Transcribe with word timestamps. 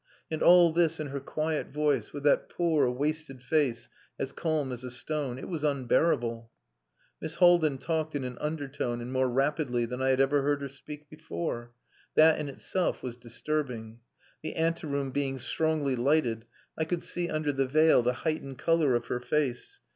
And 0.31 0.41
all 0.41 0.73
this 0.73 0.99
in 0.99 1.09
her 1.09 1.19
quiet 1.19 1.67
voice, 1.67 2.11
with 2.11 2.23
that 2.23 2.49
poor, 2.49 2.89
wasted 2.89 3.39
face 3.39 3.87
as 4.17 4.31
calm 4.31 4.71
as 4.71 4.83
a 4.83 4.89
stone. 4.89 5.37
It 5.37 5.47
was 5.47 5.63
unbearable." 5.63 6.49
Miss 7.21 7.35
Haldin 7.35 7.77
talked 7.77 8.15
in 8.15 8.23
an 8.23 8.35
undertone 8.41 8.99
and 8.99 9.13
more 9.13 9.29
rapidly 9.29 9.85
than 9.85 10.01
I 10.01 10.09
had 10.09 10.19
ever 10.19 10.41
heard 10.41 10.61
her 10.63 10.69
speak 10.69 11.07
before. 11.07 11.73
That 12.15 12.39
in 12.39 12.49
itself 12.49 13.03
was 13.03 13.15
disturbing. 13.15 13.99
The 14.41 14.55
ante 14.55 14.87
room 14.87 15.11
being 15.11 15.37
strongly 15.37 15.95
lighted, 15.95 16.45
I 16.75 16.85
could 16.85 17.03
see 17.03 17.29
under 17.29 17.53
the 17.53 17.67
veil 17.67 18.01
the 18.01 18.13
heightened 18.25 18.57
colour 18.57 18.95
of 18.95 19.05
her 19.05 19.19
face. 19.19 19.81